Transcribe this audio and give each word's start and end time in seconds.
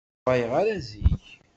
Ur 0.03 0.07
d-ttuɣaleɣ 0.13 0.51
ara 0.61 0.75
zik. 0.87 1.23